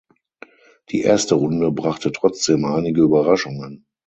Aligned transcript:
Die 0.89 1.01
erste 1.03 1.35
Runde 1.35 1.71
brachte 1.71 2.11
trotzdem 2.11 2.65
einige 2.65 3.01
Überraschungen. 3.03 3.85